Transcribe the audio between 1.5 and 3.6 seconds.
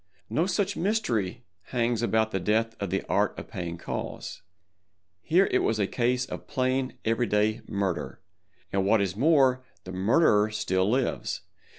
hangs about the death of the Art of